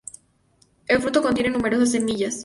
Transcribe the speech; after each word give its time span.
El 0.87 0.99
fruto 0.99 1.21
contiene 1.21 1.51
numerosas 1.51 1.91
semillas. 1.91 2.39